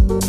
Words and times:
you 0.00 0.21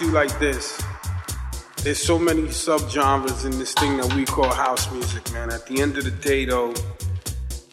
like 0.00 0.38
this. 0.38 0.82
There's 1.82 2.02
so 2.02 2.18
many 2.18 2.42
subgenres 2.42 3.44
in 3.44 3.58
this 3.58 3.74
thing 3.74 3.98
that 3.98 4.12
we 4.14 4.24
call 4.24 4.48
house 4.48 4.90
music, 4.90 5.30
man. 5.32 5.50
At 5.50 5.66
the 5.66 5.80
end 5.80 5.98
of 5.98 6.04
the 6.04 6.10
day, 6.10 6.44
though, 6.44 6.72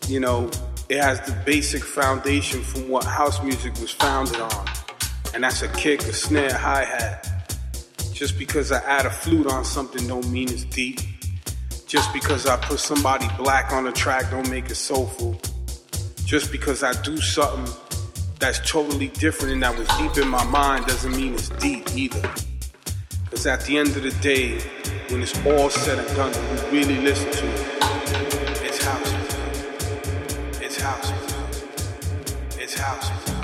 you 0.08 0.20
know, 0.20 0.50
it 0.90 1.02
has 1.02 1.22
the 1.22 1.32
basic 1.46 1.84
foundation 1.84 2.62
from 2.62 2.90
what 2.90 3.06
house 3.06 3.42
music 3.44 3.74
was 3.80 3.92
founded 3.92 4.40
on. 4.40 4.68
And 5.34 5.44
that's 5.44 5.62
a 5.62 5.70
kick, 5.70 6.02
a 6.02 6.14
snare, 6.14 6.54
hi 6.54 6.84
hat. 6.84 7.56
Just 8.12 8.38
because 8.38 8.72
I 8.72 8.80
add 8.80 9.06
a 9.06 9.12
flute 9.12 9.48
on 9.48 9.64
something 9.64 10.06
don't 10.08 10.30
mean 10.30 10.52
it's 10.52 10.66
deep. 10.66 11.00
Just 11.88 12.12
because 12.12 12.46
I 12.48 12.58
put 12.58 12.80
somebody 12.80 13.28
black 13.38 13.72
on 13.72 13.88
a 13.88 13.92
track 13.92 14.30
don't 14.30 14.50
make 14.50 14.70
it 14.70 14.76
soulful. 14.76 15.40
Just 16.26 16.52
because 16.52 16.84
I 16.84 17.00
do 17.02 17.18
something 17.18 17.74
that's 18.40 18.60
totally 18.70 19.10
different 19.10 19.54
and 19.54 19.64
that 19.64 19.78
was 19.78 19.88
deep 19.98 20.18
in 20.24 20.30
my 20.30 20.44
mind 20.46 20.86
doesn't 20.86 21.16
mean 21.16 21.34
it's 21.34 21.50
deep 21.50 21.94
either. 21.94 22.22
Because 23.26 23.46
at 23.46 23.62
the 23.66 23.78
end 23.78 23.90
of 23.90 24.04
the 24.04 24.12
day, 24.22 24.60
when 25.10 25.22
it's 25.22 25.38
all 25.46 25.70
said 25.70 26.00
and 26.00 26.16
done, 26.16 26.72
we 26.72 26.80
really 26.80 27.02
listen 27.02 27.30
to 27.32 27.46
it, 27.46 28.64
it's 28.64 28.84
house 28.84 29.14
music. 29.14 30.64
It's 30.64 30.80
house 30.80 31.12
music. 31.12 32.60
It's 32.60 32.74
house 32.80 33.12
music. 33.12 33.36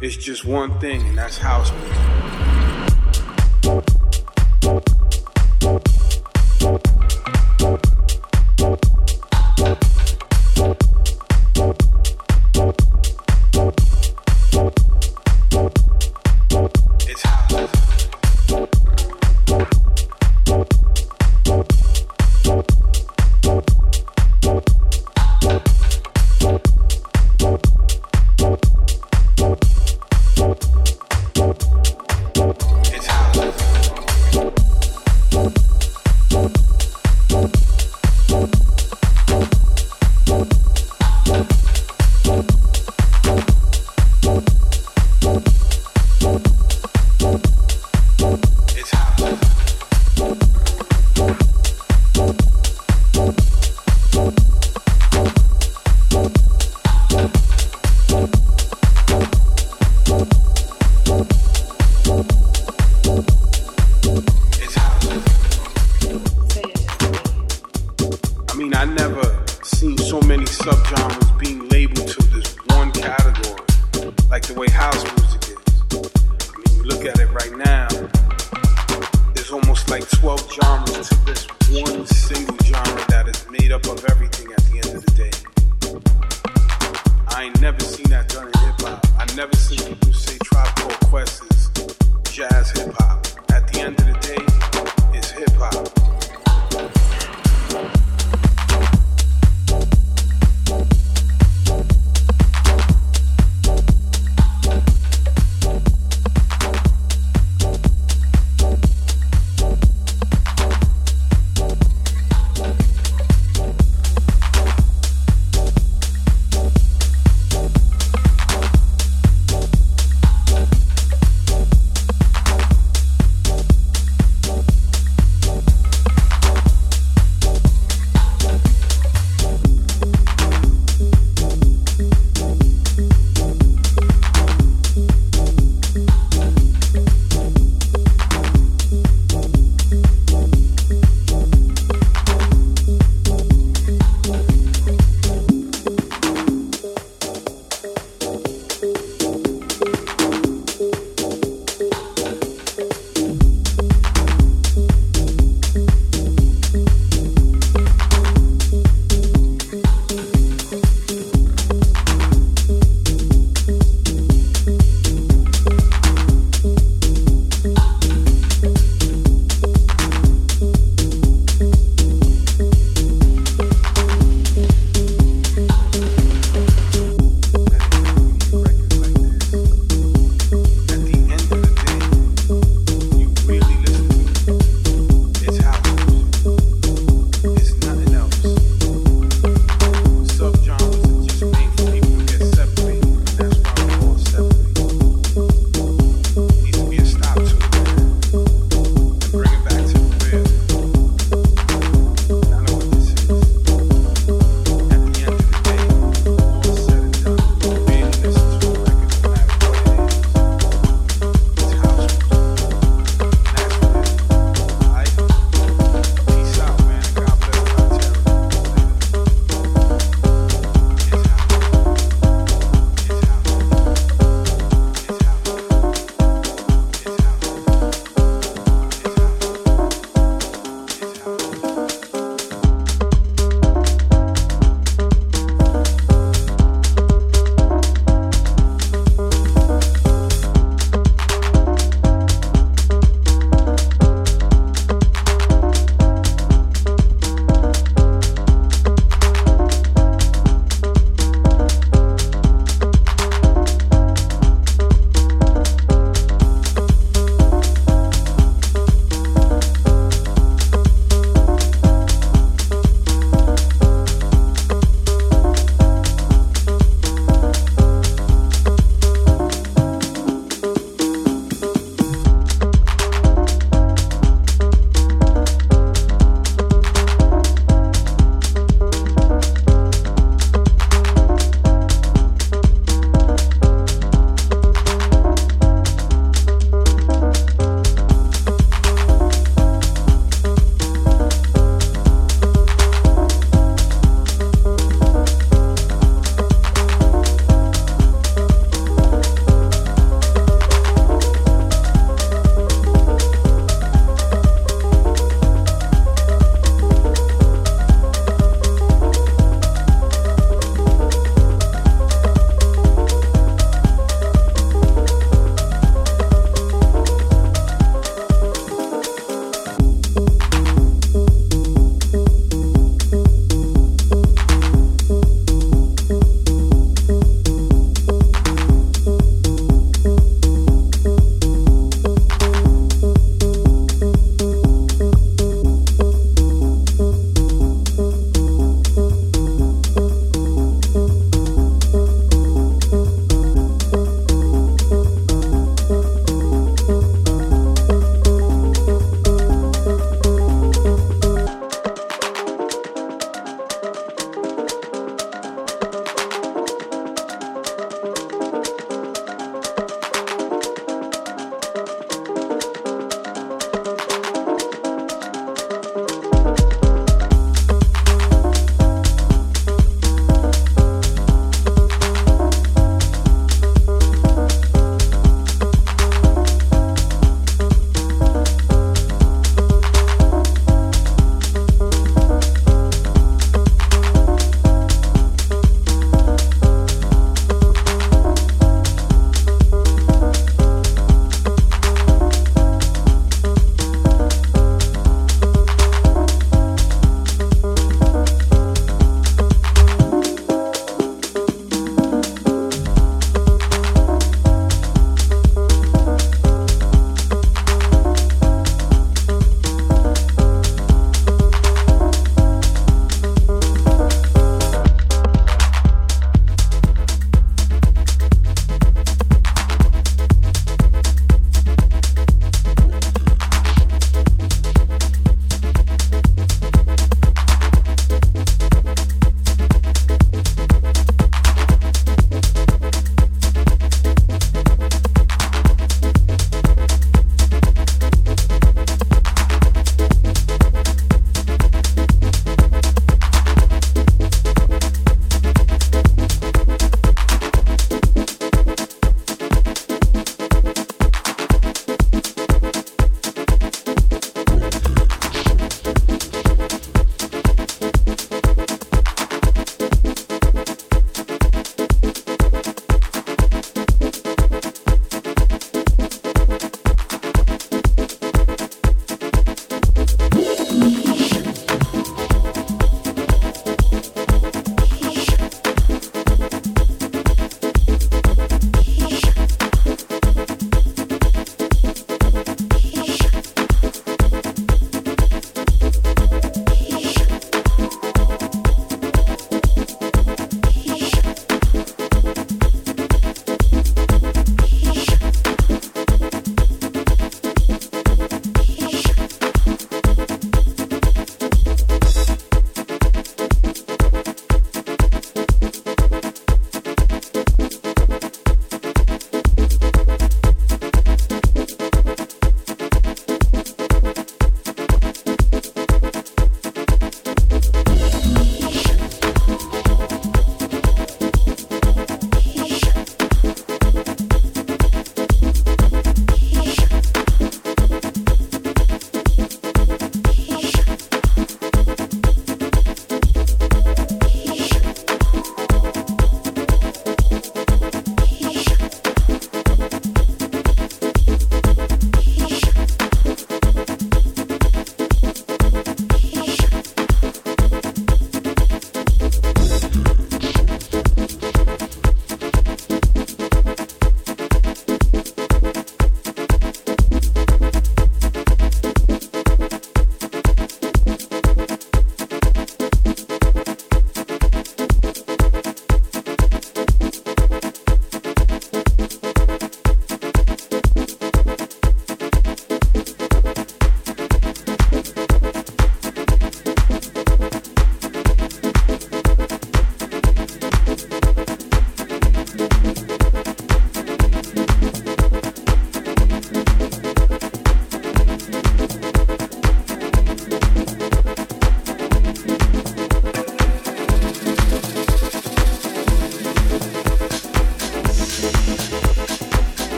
It's 0.00 0.16
just 0.16 0.44
one 0.44 0.78
thing, 0.78 1.02
and 1.08 1.18
that's 1.18 1.38
house 1.38 1.72
music. 1.72 2.45